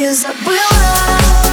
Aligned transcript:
не 0.00 0.14
забыла 0.14 1.49